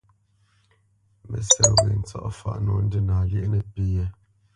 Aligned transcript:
Mə́sɛ̌t 1.29 1.73
wě 1.85 1.91
ntsɔ̂faʼ 2.01 2.57
nǒ 2.63 2.73
ndína 2.85 3.15
lyéʼ 3.29 3.47
nəpí 3.51 3.83
yɛ̌. 3.95 4.07